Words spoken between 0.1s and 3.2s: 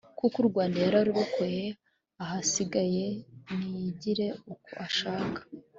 kuko urwanda yararukoye ahasigaye